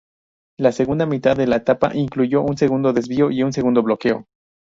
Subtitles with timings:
[0.57, 4.25] La segunda mitad de la etapa incluyó un segundo Desvío y un segundo Bloqueo.